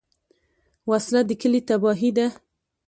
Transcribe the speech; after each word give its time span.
وسله 0.89 1.21
د 1.25 1.31
کلي 1.41 1.61
تباهي 1.69 2.11
ده 2.17 2.27